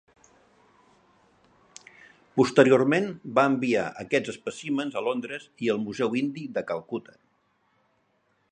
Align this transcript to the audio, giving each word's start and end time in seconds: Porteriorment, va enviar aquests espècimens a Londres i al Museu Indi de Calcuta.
Porteriorment, 2.39 3.11
va 3.39 3.45
enviar 3.51 3.83
aquests 4.05 4.33
espècimens 4.33 4.97
a 4.97 5.05
Londres 5.09 5.45
i 5.67 5.71
al 5.75 5.83
Museu 5.85 6.17
Indi 6.23 6.47
de 6.57 6.65
Calcuta. 6.73 7.15